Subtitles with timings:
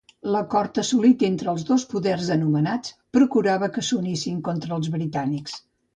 [0.35, 5.61] L'acord assolit entre els dos poders anomenats, procurava que s'unissin contra els britànics.